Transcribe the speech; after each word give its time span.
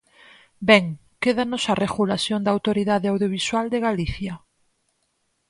Ben, 0.69 0.85
quédanos 1.23 1.63
a 1.71 1.79
regulación 1.83 2.39
da 2.43 2.51
autoridade 2.55 3.07
audiovisual 3.13 3.65
de 3.73 3.79
Galicia. 3.87 4.33